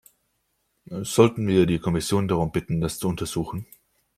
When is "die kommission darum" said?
1.67-2.51